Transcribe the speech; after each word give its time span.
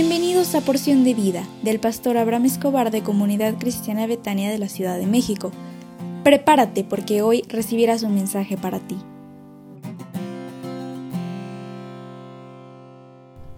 Bienvenidos 0.00 0.54
a 0.54 0.60
Porción 0.60 1.02
de 1.02 1.12
Vida 1.12 1.42
del 1.64 1.80
pastor 1.80 2.18
Abraham 2.18 2.44
Escobar 2.44 2.92
de 2.92 3.02
Comunidad 3.02 3.58
Cristiana 3.58 4.06
Betania 4.06 4.48
de 4.48 4.56
la 4.56 4.68
Ciudad 4.68 4.96
de 4.96 5.08
México. 5.08 5.50
Prepárate 6.22 6.84
porque 6.84 7.20
hoy 7.20 7.42
recibirás 7.48 8.04
un 8.04 8.14
mensaje 8.14 8.56
para 8.56 8.78
ti. 8.78 8.96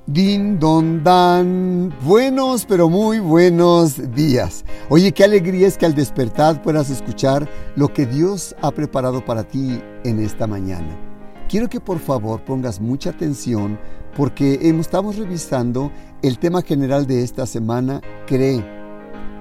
Din 0.07 0.59
don 0.59 1.05
dan. 1.05 1.95
Buenos, 2.07 2.65
pero 2.65 2.89
muy 2.89 3.19
buenos 3.19 4.15
días. 4.15 4.65
Oye, 4.89 5.13
qué 5.13 5.25
alegría 5.25 5.69
es 5.69 5.77
que 5.77 5.85
al 5.85 5.95
despertar 5.95 6.63
puedas 6.63 6.89
escuchar 6.89 7.51
lo 7.77 7.93
que 7.93 8.07
Dios 8.07 8.57
ha 8.63 8.71
preparado 8.71 9.23
para 9.23 9.45
ti 9.45 9.79
en 10.05 10.21
esta 10.21 10.47
mañana. 10.47 11.10
Quiero 11.51 11.69
que 11.69 11.81
por 11.81 11.99
favor 11.99 12.45
pongas 12.45 12.81
mucha 12.81 13.11
atención 13.11 13.77
porque 14.17 14.61
estamos 14.63 15.17
revisando 15.17 15.91
el 16.23 16.39
tema 16.39 16.63
general 16.63 17.09
de 17.09 17.25
esta 17.25 17.45
semana, 17.45 18.01
cree. 18.29 18.65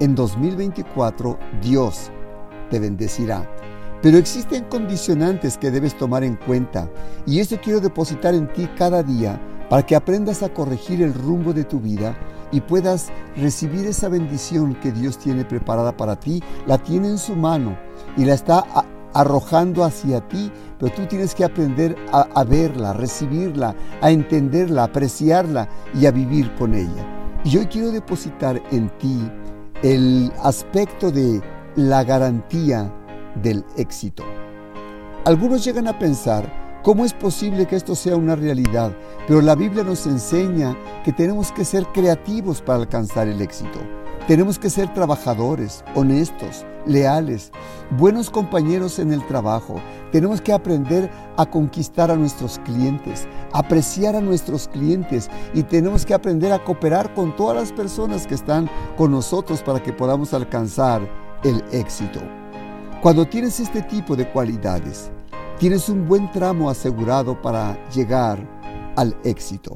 En 0.00 0.16
2024 0.16 1.38
Dios 1.62 2.10
te 2.68 2.80
bendecirá. 2.80 3.48
Pero 4.02 4.18
existen 4.18 4.64
condicionantes 4.64 5.56
que 5.56 5.70
debes 5.70 5.96
tomar 5.96 6.24
en 6.24 6.34
cuenta 6.34 6.90
y 7.26 7.38
eso 7.38 7.60
quiero 7.62 7.78
depositar 7.78 8.34
en 8.34 8.52
ti 8.52 8.68
cada 8.76 9.04
día 9.04 9.40
para 9.68 9.86
que 9.86 9.94
aprendas 9.94 10.42
a 10.42 10.52
corregir 10.52 11.02
el 11.02 11.14
rumbo 11.14 11.52
de 11.52 11.62
tu 11.62 11.78
vida 11.78 12.18
y 12.50 12.60
puedas 12.60 13.12
recibir 13.36 13.86
esa 13.86 14.08
bendición 14.08 14.74
que 14.74 14.90
Dios 14.90 15.16
tiene 15.16 15.44
preparada 15.44 15.96
para 15.96 16.18
ti. 16.18 16.42
La 16.66 16.76
tiene 16.78 17.06
en 17.06 17.18
su 17.18 17.36
mano 17.36 17.78
y 18.16 18.24
la 18.24 18.34
está 18.34 18.64
arrojando 19.12 19.84
hacia 19.84 20.26
ti, 20.28 20.50
pero 20.80 20.94
tú 20.94 21.06
tienes 21.06 21.34
que 21.34 21.44
aprender 21.44 21.94
a, 22.10 22.42
verla, 22.42 22.90
a 22.90 22.94
recibirla, 22.94 23.76
a 24.00 24.10
entenderla, 24.10 24.82
a 24.82 24.86
apreciarla 24.86 25.68
y 25.94 26.06
a 26.06 26.10
vivir 26.10 26.52
con 26.54 26.74
ella. 26.74 27.06
Y 27.44 27.58
hoy 27.58 27.66
quiero 27.66 27.92
depositar 27.92 28.60
en 28.72 28.88
ti 28.98 29.30
el 29.82 30.32
aspecto 30.42 31.10
de 31.10 31.42
la 31.76 32.02
garantía 32.02 32.90
del 33.42 33.62
éxito. 33.76 34.24
Algunos 35.26 35.62
llegan 35.62 35.86
a 35.86 35.98
pensar, 35.98 36.80
¿cómo 36.82 37.04
es 37.04 37.12
posible 37.12 37.66
que 37.66 37.76
esto 37.76 37.94
sea 37.94 38.16
una 38.16 38.34
realidad? 38.34 38.96
Pero 39.28 39.42
la 39.42 39.54
Biblia 39.54 39.84
nos 39.84 40.06
enseña 40.06 40.74
que 41.04 41.12
tenemos 41.12 41.52
que 41.52 41.66
ser 41.66 41.84
creativos 41.92 42.62
para 42.62 42.78
alcanzar 42.78 43.28
el 43.28 43.42
éxito. 43.42 43.99
Tenemos 44.30 44.60
que 44.60 44.70
ser 44.70 44.94
trabajadores, 44.94 45.82
honestos, 45.96 46.64
leales, 46.86 47.50
buenos 47.98 48.30
compañeros 48.30 49.00
en 49.00 49.12
el 49.12 49.26
trabajo. 49.26 49.80
Tenemos 50.12 50.40
que 50.40 50.52
aprender 50.52 51.10
a 51.36 51.46
conquistar 51.46 52.12
a 52.12 52.14
nuestros 52.14 52.60
clientes, 52.60 53.26
apreciar 53.52 54.14
a 54.14 54.20
nuestros 54.20 54.68
clientes 54.68 55.28
y 55.52 55.64
tenemos 55.64 56.06
que 56.06 56.14
aprender 56.14 56.52
a 56.52 56.62
cooperar 56.62 57.12
con 57.12 57.34
todas 57.34 57.56
las 57.56 57.72
personas 57.72 58.24
que 58.28 58.36
están 58.36 58.70
con 58.96 59.10
nosotros 59.10 59.64
para 59.64 59.82
que 59.82 59.92
podamos 59.92 60.32
alcanzar 60.32 61.02
el 61.42 61.64
éxito. 61.72 62.20
Cuando 63.02 63.26
tienes 63.26 63.58
este 63.58 63.82
tipo 63.82 64.14
de 64.14 64.30
cualidades, 64.30 65.10
tienes 65.58 65.88
un 65.88 66.06
buen 66.06 66.30
tramo 66.30 66.70
asegurado 66.70 67.42
para 67.42 67.84
llegar 67.88 68.38
al 68.94 69.16
éxito. 69.24 69.74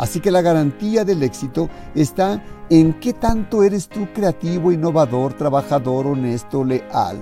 Así 0.00 0.18
que 0.18 0.30
la 0.30 0.40
garantía 0.40 1.04
del 1.04 1.22
éxito 1.22 1.68
está 1.94 2.42
en 2.70 2.94
qué 3.00 3.12
tanto 3.12 3.62
eres 3.62 3.86
tú 3.86 4.08
creativo, 4.14 4.72
innovador, 4.72 5.34
trabajador, 5.34 6.06
honesto, 6.06 6.64
leal. 6.64 7.18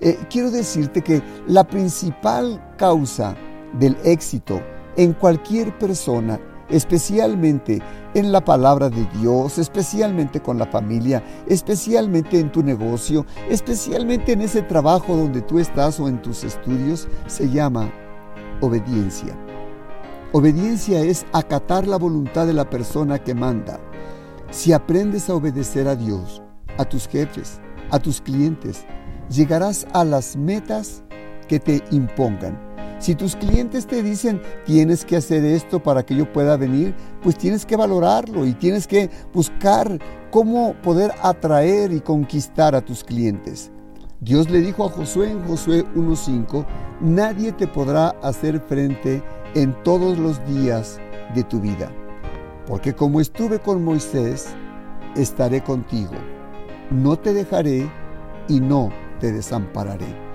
Eh, 0.00 0.16
quiero 0.30 0.52
decirte 0.52 1.02
que 1.02 1.20
la 1.48 1.64
principal 1.64 2.64
causa 2.78 3.34
del 3.80 3.96
éxito 4.04 4.62
en 4.96 5.12
cualquier 5.14 5.76
persona, 5.76 6.38
especialmente 6.70 7.82
en 8.14 8.30
la 8.30 8.44
palabra 8.44 8.88
de 8.88 9.04
Dios, 9.18 9.58
especialmente 9.58 10.40
con 10.40 10.58
la 10.58 10.66
familia, 10.66 11.20
especialmente 11.48 12.38
en 12.38 12.52
tu 12.52 12.62
negocio, 12.62 13.26
especialmente 13.50 14.34
en 14.34 14.42
ese 14.42 14.62
trabajo 14.62 15.16
donde 15.16 15.42
tú 15.42 15.58
estás 15.58 15.98
o 15.98 16.06
en 16.06 16.22
tus 16.22 16.44
estudios, 16.44 17.08
se 17.26 17.50
llama 17.50 17.90
obediencia. 18.60 19.36
Obediencia 20.38 21.00
es 21.00 21.24
acatar 21.32 21.88
la 21.88 21.96
voluntad 21.96 22.46
de 22.46 22.52
la 22.52 22.68
persona 22.68 23.18
que 23.18 23.34
manda. 23.34 23.80
Si 24.50 24.70
aprendes 24.74 25.30
a 25.30 25.34
obedecer 25.34 25.88
a 25.88 25.96
Dios, 25.96 26.42
a 26.76 26.84
tus 26.84 27.08
jefes, 27.08 27.58
a 27.90 27.98
tus 27.98 28.20
clientes, 28.20 28.84
llegarás 29.30 29.86
a 29.94 30.04
las 30.04 30.36
metas 30.36 31.02
que 31.48 31.58
te 31.58 31.82
impongan. 31.90 32.60
Si 32.98 33.14
tus 33.14 33.34
clientes 33.34 33.86
te 33.86 34.02
dicen 34.02 34.42
tienes 34.66 35.06
que 35.06 35.16
hacer 35.16 35.42
esto 35.42 35.82
para 35.82 36.04
que 36.04 36.14
yo 36.14 36.30
pueda 36.30 36.58
venir, 36.58 36.94
pues 37.22 37.38
tienes 37.38 37.64
que 37.64 37.76
valorarlo 37.76 38.44
y 38.44 38.52
tienes 38.52 38.86
que 38.86 39.08
buscar 39.32 39.98
cómo 40.30 40.74
poder 40.82 41.12
atraer 41.22 41.92
y 41.92 42.00
conquistar 42.02 42.74
a 42.74 42.82
tus 42.84 43.04
clientes. 43.04 43.72
Dios 44.20 44.48
le 44.48 44.60
dijo 44.60 44.86
a 44.86 44.88
Josué 44.88 45.30
en 45.30 45.46
Josué 45.46 45.84
1.5, 45.94 46.64
nadie 47.00 47.52
te 47.52 47.66
podrá 47.66 48.08
hacer 48.22 48.60
frente 48.60 49.22
en 49.54 49.74
todos 49.82 50.16
los 50.18 50.44
días 50.46 50.98
de 51.34 51.44
tu 51.44 51.60
vida. 51.60 51.92
Porque 52.66 52.94
como 52.94 53.20
estuve 53.20 53.58
con 53.58 53.84
Moisés, 53.84 54.48
estaré 55.16 55.62
contigo. 55.62 56.14
No 56.90 57.18
te 57.18 57.34
dejaré 57.34 57.90
y 58.48 58.60
no 58.60 58.90
te 59.20 59.32
desampararé. 59.32 60.26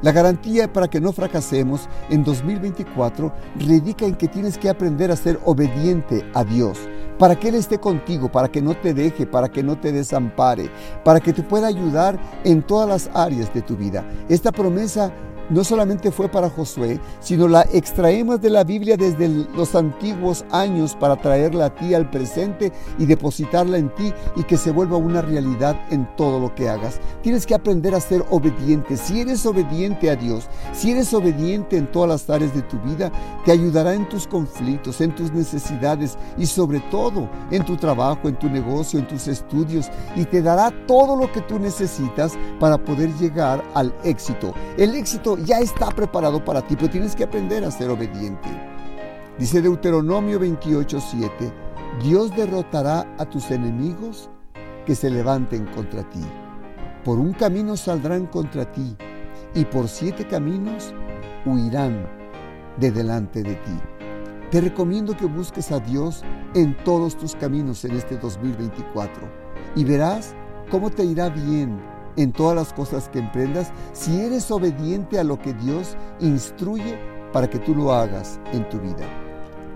La 0.00 0.12
garantía 0.12 0.72
para 0.72 0.88
que 0.88 1.00
no 1.00 1.12
fracasemos 1.12 1.88
en 2.08 2.24
2024 2.24 3.30
radica 3.60 4.06
en 4.06 4.16
que 4.16 4.26
tienes 4.26 4.56
que 4.56 4.70
aprender 4.70 5.10
a 5.10 5.16
ser 5.16 5.38
obediente 5.44 6.28
a 6.34 6.44
Dios, 6.44 6.78
para 7.22 7.36
que 7.36 7.50
Él 7.50 7.54
esté 7.54 7.78
contigo, 7.78 8.32
para 8.32 8.48
que 8.50 8.60
no 8.60 8.74
te 8.74 8.92
deje, 8.92 9.26
para 9.26 9.48
que 9.48 9.62
no 9.62 9.78
te 9.78 9.92
desampare, 9.92 10.68
para 11.04 11.20
que 11.20 11.32
te 11.32 11.44
pueda 11.44 11.68
ayudar 11.68 12.18
en 12.42 12.64
todas 12.64 12.88
las 12.88 13.10
áreas 13.14 13.54
de 13.54 13.62
tu 13.62 13.76
vida. 13.76 14.04
Esta 14.28 14.50
promesa 14.50 15.12
no 15.50 15.64
solamente 15.64 16.10
fue 16.10 16.28
para 16.28 16.50
Josué, 16.50 17.00
sino 17.20 17.48
la 17.48 17.62
extraemos 17.72 18.40
de 18.40 18.50
la 18.50 18.64
Biblia 18.64 18.96
desde 18.96 19.28
los 19.28 19.74
antiguos 19.74 20.44
años 20.50 20.96
para 20.98 21.16
traerla 21.16 21.66
a 21.66 21.74
ti 21.74 21.94
al 21.94 22.10
presente 22.10 22.72
y 22.98 23.06
depositarla 23.06 23.78
en 23.78 23.94
ti 23.94 24.12
y 24.36 24.44
que 24.44 24.56
se 24.56 24.70
vuelva 24.70 24.96
una 24.96 25.22
realidad 25.22 25.76
en 25.90 26.08
todo 26.16 26.40
lo 26.40 26.54
que 26.54 26.68
hagas. 26.68 27.00
Tienes 27.22 27.46
que 27.46 27.54
aprender 27.54 27.94
a 27.94 28.00
ser 28.00 28.24
obediente. 28.30 28.96
Si 28.96 29.20
eres 29.20 29.44
obediente 29.46 30.10
a 30.10 30.16
Dios, 30.16 30.48
si 30.72 30.92
eres 30.92 31.12
obediente 31.14 31.76
en 31.76 31.90
todas 31.90 32.08
las 32.08 32.30
áreas 32.30 32.54
de 32.54 32.62
tu 32.62 32.78
vida, 32.80 33.10
te 33.44 33.52
ayudará 33.52 33.94
en 33.94 34.08
tus 34.08 34.26
conflictos, 34.26 35.00
en 35.00 35.14
tus 35.14 35.32
necesidades 35.32 36.16
y 36.38 36.46
sobre 36.46 36.80
todo 36.90 37.28
en 37.50 37.64
tu 37.64 37.76
trabajo, 37.76 38.28
en 38.28 38.38
tu 38.38 38.48
negocio, 38.48 38.98
en 38.98 39.06
tus 39.06 39.28
estudios 39.28 39.90
y 40.16 40.24
te 40.24 40.42
dará 40.42 40.72
todo 40.86 41.16
lo 41.16 41.30
que 41.32 41.40
tú 41.42 41.58
necesitas 41.58 42.32
para 42.58 42.78
poder 42.78 43.10
llegar 43.16 43.62
al 43.74 43.94
éxito. 44.04 44.54
El 44.76 44.94
éxito 44.94 45.36
ya 45.44 45.60
está 45.60 45.88
preparado 45.88 46.44
para 46.44 46.62
ti, 46.62 46.76
pero 46.76 46.90
tienes 46.90 47.14
que 47.14 47.24
aprender 47.24 47.64
a 47.64 47.70
ser 47.70 47.90
obediente. 47.90 48.48
Dice 49.38 49.62
Deuteronomio 49.62 50.38
28:7, 50.38 51.52
Dios 52.02 52.34
derrotará 52.36 53.06
a 53.18 53.24
tus 53.24 53.50
enemigos 53.50 54.30
que 54.86 54.94
se 54.94 55.10
levanten 55.10 55.66
contra 55.66 56.02
ti. 56.10 56.20
Por 57.04 57.18
un 57.18 57.32
camino 57.32 57.76
saldrán 57.76 58.26
contra 58.26 58.70
ti 58.70 58.96
y 59.54 59.64
por 59.64 59.88
siete 59.88 60.26
caminos 60.26 60.94
huirán 61.44 62.06
de 62.78 62.90
delante 62.90 63.42
de 63.42 63.54
ti. 63.56 63.78
Te 64.50 64.60
recomiendo 64.60 65.16
que 65.16 65.26
busques 65.26 65.72
a 65.72 65.80
Dios 65.80 66.22
en 66.54 66.76
todos 66.84 67.16
tus 67.16 67.34
caminos 67.34 67.84
en 67.84 67.92
este 67.92 68.16
2024 68.18 69.28
y 69.74 69.84
verás 69.84 70.34
cómo 70.70 70.90
te 70.90 71.04
irá 71.04 71.30
bien 71.30 71.80
en 72.16 72.32
todas 72.32 72.56
las 72.56 72.72
cosas 72.72 73.08
que 73.08 73.18
emprendas 73.18 73.72
si 73.92 74.20
eres 74.20 74.50
obediente 74.50 75.18
a 75.18 75.24
lo 75.24 75.40
que 75.40 75.54
Dios 75.54 75.96
instruye 76.20 76.98
para 77.32 77.48
que 77.48 77.58
tú 77.58 77.74
lo 77.74 77.92
hagas 77.92 78.40
en 78.52 78.68
tu 78.68 78.78
vida. 78.78 79.06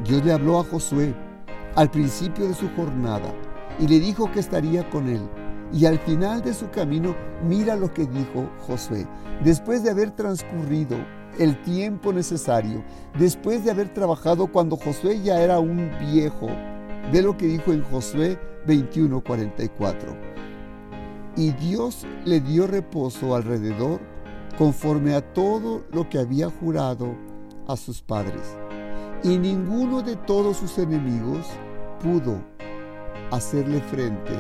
Dios 0.05 0.25
le 0.25 0.33
habló 0.33 0.61
a 0.61 0.65
Josué 0.65 1.15
al 1.75 1.91
principio 1.91 2.47
de 2.47 2.55
su 2.55 2.69
jornada 2.71 3.33
y 3.79 3.89
le 3.89 4.01
dijo 4.01 4.31
que 4.31 4.41
estaría 4.41 4.89
con 4.91 5.09
él. 5.09 5.29
Y 5.73 5.87
al 5.87 5.99
final 5.99 6.43
de 6.43 6.55
su 6.55 6.71
camino, 6.71 7.15
mira 7.43 7.75
lo 7.75 7.93
que 7.93 8.07
dijo 8.07 8.49
Josué. 8.67 9.07
Después 9.43 9.83
de 9.83 9.91
haber 9.91 10.11
transcurrido 10.13 10.97
el 11.39 11.61
tiempo 11.63 12.13
necesario, 12.13 12.85
después 13.19 13.65
de 13.65 13.73
haber 13.73 13.93
trabajado 13.93 14.47
cuando 14.47 14.77
Josué 14.77 15.21
ya 15.21 15.41
era 15.41 15.59
un 15.59 15.91
viejo, 16.13 16.47
ve 17.13 17.21
lo 17.21 17.37
que 17.37 17.47
dijo 17.47 17.73
en 17.73 17.83
Josué 17.83 18.39
21:44 18.67 20.37
y 21.37 21.53
Dios 21.53 22.07
le 22.25 22.41
dio 22.41 22.67
reposo 22.67 23.37
alrededor 23.37 24.01
conforme 24.57 25.15
a 25.15 25.21
todo 25.21 25.85
lo 25.93 26.09
que 26.09 26.19
había 26.19 26.49
jurado 26.49 27.15
a 27.69 27.77
sus 27.77 28.01
padres. 28.01 28.57
Y 29.23 29.39
ninguno 29.39 30.03
de 30.03 30.17
todos 30.17 30.57
sus 30.57 30.79
enemigos 30.79 31.47
pudo 32.03 32.41
hacerle 33.31 33.81
frente 33.81 34.35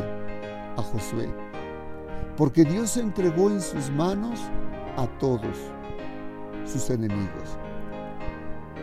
a 0.77 0.83
Josué, 0.83 1.29
porque 2.37 2.65
Dios 2.65 2.97
entregó 2.97 3.51
en 3.51 3.61
sus 3.61 3.91
manos 3.91 4.41
a 4.97 5.07
todos 5.19 5.57
sus 6.65 6.89
enemigos. 6.91 7.59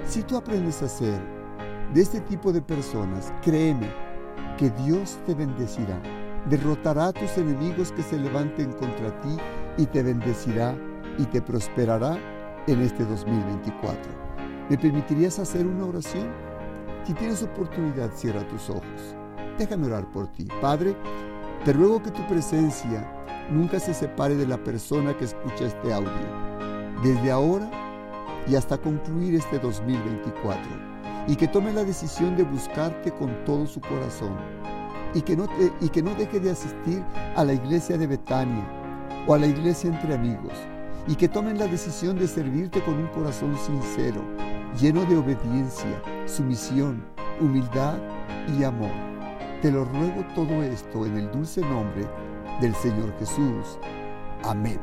Si 0.05 0.21
tú 0.23 0.37
aprendes 0.37 0.81
a 0.81 0.89
ser 0.89 1.19
de 1.93 2.01
este 2.01 2.19
tipo 2.21 2.51
de 2.51 2.61
personas, 2.61 3.33
créeme, 3.41 3.89
que 4.57 4.69
Dios 4.69 5.17
te 5.25 5.33
bendecirá. 5.33 6.22
Derrotará 6.49 7.07
a 7.07 7.13
tus 7.13 7.37
enemigos 7.37 7.91
que 7.91 8.03
se 8.03 8.17
levanten 8.17 8.73
contra 8.73 9.19
ti 9.21 9.37
y 9.77 9.85
te 9.85 10.03
bendecirá 10.03 10.75
y 11.17 11.25
te 11.25 11.41
prosperará 11.41 12.17
en 12.67 12.81
este 12.81 13.05
2024. 13.05 14.01
¿Me 14.69 14.77
permitirías 14.77 15.39
hacer 15.39 15.65
una 15.65 15.85
oración? 15.85 16.29
Si 17.05 17.13
tienes 17.13 17.43
oportunidad, 17.43 18.11
cierra 18.13 18.47
tus 18.47 18.69
ojos. 18.69 19.15
Déjame 19.57 19.87
orar 19.87 20.09
por 20.11 20.27
ti. 20.27 20.47
Padre, 20.61 20.95
te 21.65 21.73
ruego 21.73 22.01
que 22.01 22.11
tu 22.11 22.25
presencia 22.27 23.05
nunca 23.51 23.79
se 23.79 23.93
separe 23.93 24.35
de 24.35 24.47
la 24.47 24.57
persona 24.57 25.15
que 25.17 25.25
escucha 25.25 25.65
este 25.65 25.93
audio. 25.93 26.11
Desde 27.03 27.31
ahora 27.31 27.69
y 28.47 28.55
hasta 28.55 28.77
concluir 28.77 29.35
este 29.35 29.59
2024. 29.59 30.61
Y 31.27 31.35
que 31.35 31.47
tome 31.47 31.71
la 31.71 31.83
decisión 31.83 32.35
de 32.35 32.43
buscarte 32.43 33.11
con 33.11 33.45
todo 33.45 33.65
su 33.65 33.79
corazón. 33.79 34.37
Y 35.13 35.21
que 35.21 35.35
no, 35.35 35.47
y 35.79 35.89
que 35.89 36.01
no 36.01 36.15
deje 36.15 36.39
de 36.39 36.51
asistir 36.51 37.03
a 37.35 37.43
la 37.43 37.53
iglesia 37.53 37.97
de 37.97 38.07
Betania 38.07 38.65
o 39.27 39.33
a 39.33 39.39
la 39.39 39.47
iglesia 39.47 39.89
entre 39.89 40.15
amigos. 40.15 40.53
Y 41.07 41.15
que 41.15 41.27
tomen 41.27 41.59
la 41.59 41.67
decisión 41.67 42.17
de 42.17 42.27
servirte 42.27 42.81
con 42.81 42.95
un 42.95 43.07
corazón 43.07 43.55
sincero, 43.57 44.21
lleno 44.79 45.03
de 45.05 45.17
obediencia, 45.17 46.01
sumisión, 46.25 47.03
humildad 47.39 47.97
y 48.57 48.63
amor. 48.63 48.91
Te 49.61 49.71
lo 49.71 49.85
ruego 49.85 50.25
todo 50.35 50.63
esto 50.63 51.05
en 51.05 51.17
el 51.17 51.31
dulce 51.31 51.61
nombre 51.61 52.07
del 52.61 52.73
Señor 52.75 53.13
Jesús. 53.19 53.79
Amén. 54.43 54.79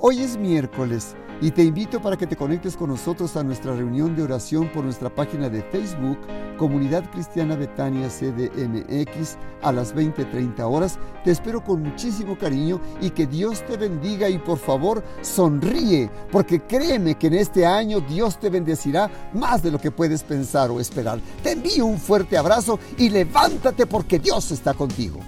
Hoy 0.00 0.20
es 0.20 0.36
miércoles 0.36 1.16
y 1.40 1.50
te 1.50 1.62
invito 1.62 2.00
para 2.00 2.16
que 2.16 2.26
te 2.26 2.36
conectes 2.36 2.76
con 2.76 2.90
nosotros 2.90 3.36
a 3.36 3.42
nuestra 3.42 3.74
reunión 3.74 4.14
de 4.14 4.22
oración 4.22 4.68
por 4.68 4.84
nuestra 4.84 5.14
página 5.14 5.48
de 5.48 5.62
Facebook, 5.62 6.18
Comunidad 6.58 7.10
Cristiana 7.10 7.56
Betania 7.56 8.08
CDMX, 8.08 9.36
a 9.62 9.72
las 9.72 9.94
20:30 9.94 10.66
horas. 10.66 10.98
Te 11.24 11.30
espero 11.30 11.62
con 11.62 11.82
muchísimo 11.82 12.38
cariño 12.38 12.80
y 13.00 13.10
que 13.10 13.26
Dios 13.26 13.64
te 13.66 13.76
bendiga 13.76 14.28
y 14.28 14.38
por 14.38 14.58
favor 14.58 15.02
sonríe, 15.22 16.10
porque 16.30 16.60
créeme 16.60 17.16
que 17.16 17.26
en 17.26 17.34
este 17.34 17.66
año 17.66 18.00
Dios 18.00 18.38
te 18.38 18.50
bendecirá 18.50 19.10
más 19.34 19.62
de 19.62 19.70
lo 19.70 19.78
que 19.78 19.90
puedes 19.90 20.22
pensar 20.22 20.70
o 20.70 20.80
esperar. 20.80 21.20
Te 21.42 21.52
envío 21.52 21.86
un 21.86 21.98
fuerte 21.98 22.36
abrazo 22.36 22.78
y 22.96 23.10
levántate 23.10 23.86
porque 23.86 24.18
Dios 24.18 24.50
está 24.50 24.74
contigo. 24.74 25.20